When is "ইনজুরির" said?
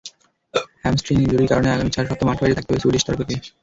1.17-1.51